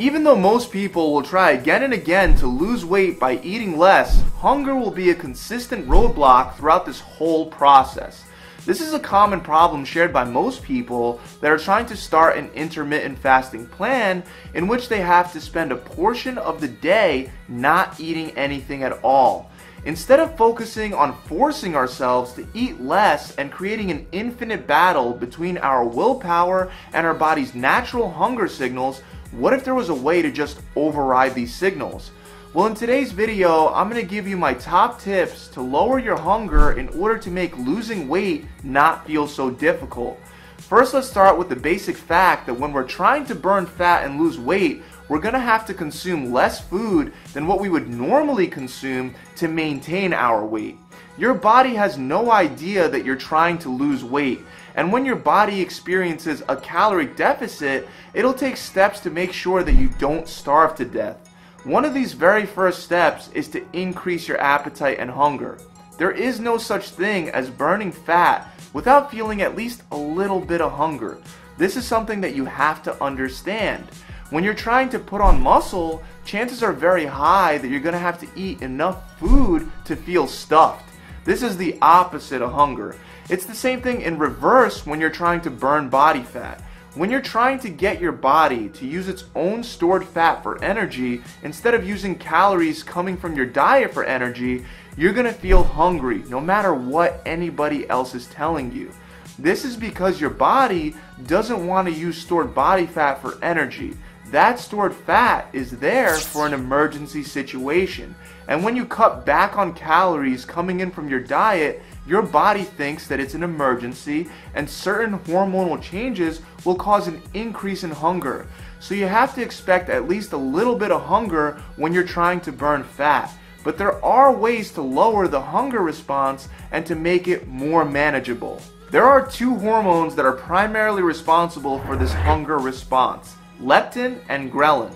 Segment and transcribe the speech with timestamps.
[0.00, 4.22] Even though most people will try again and again to lose weight by eating less,
[4.38, 8.24] hunger will be a consistent roadblock throughout this whole process.
[8.64, 12.48] This is a common problem shared by most people that are trying to start an
[12.54, 14.22] intermittent fasting plan
[14.54, 18.98] in which they have to spend a portion of the day not eating anything at
[19.04, 19.50] all.
[19.84, 25.58] Instead of focusing on forcing ourselves to eat less and creating an infinite battle between
[25.58, 29.02] our willpower and our body's natural hunger signals,
[29.32, 32.10] what if there was a way to just override these signals?
[32.52, 36.72] Well, in today's video, I'm to give you my top tips to lower your hunger
[36.72, 40.18] in order to make losing weight not feel so difficult.
[40.56, 44.20] First, let's start with the basic fact that when we're trying to burn fat and
[44.20, 49.14] lose weight, we're to have to consume less food than what we would normally consume
[49.36, 50.76] to maintain our weight.
[51.18, 54.40] Your body has no idea that you're trying to lose weight.
[54.74, 59.74] And when your body experiences a caloric deficit, it'll take steps to make sure that
[59.74, 61.16] you don't starve to death.
[61.64, 65.58] One of these very first steps is to increase your appetite and hunger.
[65.98, 70.62] There is no such thing as burning fat without feeling at least a little bit
[70.62, 71.18] of hunger.
[71.58, 73.84] This is something that you have to understand.
[74.30, 77.98] When you're trying to put on muscle, chances are very high that you're going to
[77.98, 80.89] have to eat enough food to feel stuffed.
[81.24, 82.96] This is the opposite of hunger.
[83.28, 86.62] It's the same thing in reverse when you're trying to burn body fat.
[86.94, 91.22] When you're trying to get your body to use its own stored fat for energy,
[91.42, 94.64] instead of using calories coming from your diet for energy,
[94.96, 98.90] you're gonna feel hungry no matter what anybody else is telling you.
[99.38, 103.96] This is because your body doesn't want to use stored body fat for energy.
[104.30, 108.14] That stored fat is there for an emergency situation.
[108.46, 113.08] And when you cut back on calories coming in from your diet, your body thinks
[113.08, 118.46] that it's an emergency and certain hormonal changes will cause an increase in hunger.
[118.78, 122.40] So you have to expect at least a little bit of hunger when you're trying
[122.42, 123.32] to burn fat.
[123.64, 128.62] But there are ways to lower the hunger response and to make it more manageable.
[128.92, 134.92] There are two hormones that are primarily responsible for this hunger response leptin and ghrelin.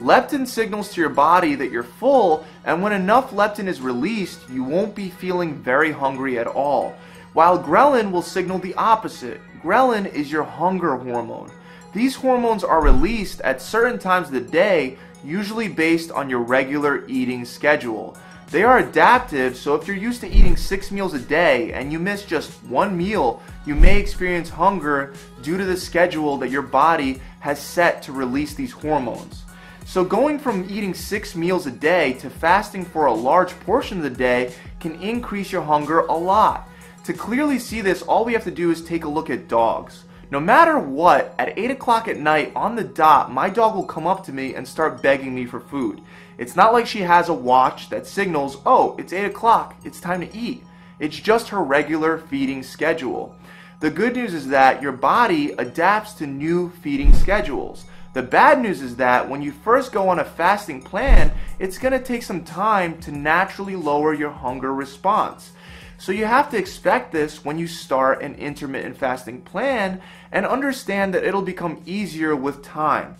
[0.00, 4.62] Leptin signals to your body that you're full, and when enough leptin is released, you
[4.62, 6.94] won't be feeling very hungry at all.
[7.32, 9.40] While ghrelin will signal the opposite.
[9.62, 11.50] Ghrelin is your hunger hormone.
[11.92, 17.06] These hormones are released at certain times of the day, usually based on your regular
[17.08, 18.16] eating schedule.
[18.50, 21.98] They are adaptive, so if you're used to eating six meals a day and you
[21.98, 27.20] miss just one meal, you may experience hunger due to the schedule that your body
[27.46, 29.44] has set to release these hormones.
[29.84, 34.02] So, going from eating six meals a day to fasting for a large portion of
[34.02, 36.68] the day can increase your hunger a lot.
[37.04, 40.06] To clearly see this, all we have to do is take a look at dogs.
[40.32, 44.08] No matter what, at 8 o'clock at night on the dot, my dog will come
[44.08, 46.00] up to me and start begging me for food.
[46.38, 50.20] It's not like she has a watch that signals, oh, it's 8 o'clock, it's time
[50.20, 50.64] to eat.
[50.98, 53.36] It's just her regular feeding schedule.
[53.78, 57.84] The good news is that your body adapts to new feeding schedules.
[58.14, 61.92] The bad news is that when you first go on a fasting plan, it's going
[61.92, 65.52] to take some time to naturally lower your hunger response.
[65.98, 70.00] So you have to expect this when you start an intermittent fasting plan
[70.32, 73.16] and understand that it'll become easier with time.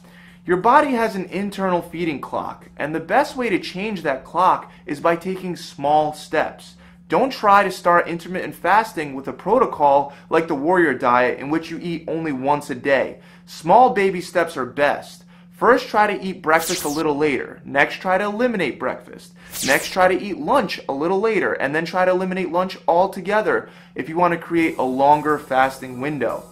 [0.47, 4.73] Your body has an internal feeding clock, and the best way to change that clock
[4.87, 6.77] is by taking small steps.
[7.09, 11.71] Don't try to start intermittent fasting with a protocol like the warrior diet in which
[11.71, 13.21] you eat only once a day.
[13.47, 15.23] Small baby steps are best.
[15.53, 17.63] First, try to eat breakfast a little later.
[17.65, 19.35] Next, try to eliminate breakfast.
[19.65, 23.71] Next, try to eat lunch a little later, and then try to eliminate lunch altogether
[23.95, 26.45] if you want to create a longer fasting window.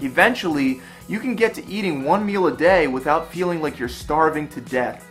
[0.00, 4.48] Eventually, you can get to eating one meal a day without feeling like you're starving
[4.48, 5.06] to death.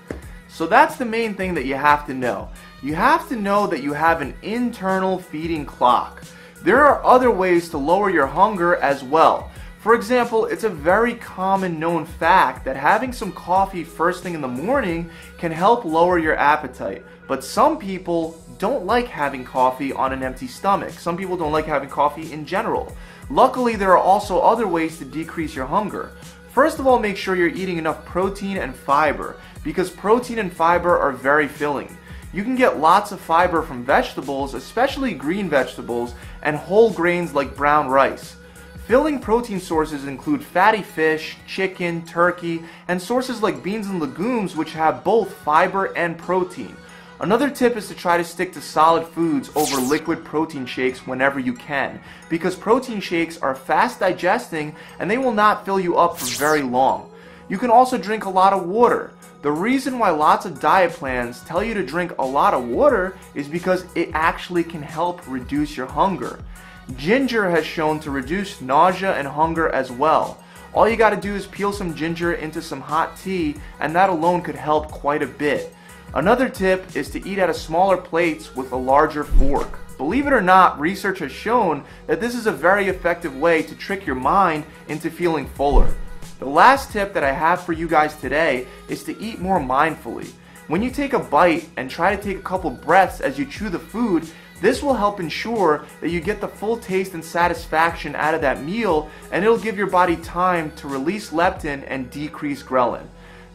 [0.47, 2.49] So that's the main thing that you have to know.
[2.81, 6.23] You have to know that you have an internal feeding clock.
[6.63, 9.51] There are other ways to lower your hunger as well.
[9.79, 14.41] For example, it's a very common known fact that having some coffee first thing in
[14.41, 17.05] the morning can help lower your appetite.
[17.27, 20.91] But some people don't like having coffee on an empty stomach.
[20.91, 22.95] Some people don't like having coffee in general.
[23.29, 26.11] Luckily, there are also other ways to decrease your hunger.
[26.57, 30.97] First of all, make sure you're eating enough protein and fiber because protein and fiber
[30.97, 31.95] are very filling.
[32.33, 37.55] You can get lots of fiber from vegetables, especially green vegetables, and whole grains like
[37.55, 38.37] brown rice.
[38.87, 44.71] Filling protein sources include fatty fish, chicken, turkey, and sources like beans and legumes which
[44.71, 46.75] have both fiber and protein.
[47.19, 51.39] Another tip is to try to stick to solid foods over liquid protein shakes whenever
[51.39, 51.99] you can,
[52.29, 56.61] because protein shakes are fast digesting and they will not fill you up for very
[56.61, 57.09] long.
[57.49, 59.13] You can also drink a lot of water.
[59.41, 63.17] The reason why lots of diet plans tell you to drink a lot of water
[63.33, 66.39] is because it actually can help reduce your hunger.
[66.97, 70.37] Ginger has shown to reduce nausea and hunger as well.
[70.71, 74.43] All you gotta do is peel some ginger into some hot tea and that alone
[74.43, 75.73] could help quite a bit.
[76.13, 79.79] Another tip is to eat at a smaller plates with a larger fork.
[79.97, 83.75] Believe it or not, research has shown that this is a very effective way to
[83.75, 85.93] trick your mind into feeling fuller.
[86.39, 90.31] The last tip that I have for you guys today is to eat more mindfully.
[90.67, 93.69] When you take a bite and try to take a couple breaths as you chew
[93.69, 94.27] the food,
[94.61, 98.63] this will help ensure that you get the full taste and satisfaction out of that
[98.63, 103.05] meal and it'll give your body time to release leptin and decrease ghrelin.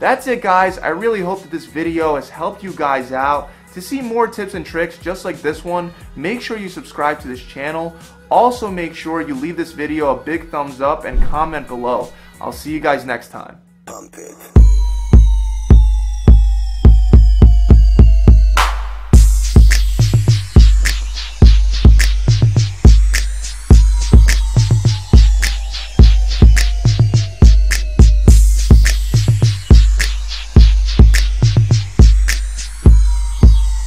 [0.02, 3.50] That's it guys, I really hope that this video has helped you guys out.
[3.72, 7.28] To see more tips and tricks just like this one, make sure you subscribe to
[7.28, 7.94] this channel.
[8.28, 12.12] Also make sure you leave this video a big thumbs up and comment below.
[12.40, 13.60] I'll see you guys next time.